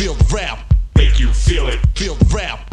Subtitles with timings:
[0.00, 0.72] Feel the rap.
[0.96, 1.78] Make you feel it.
[1.94, 2.69] Feel the rap.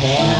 [0.00, 0.37] Something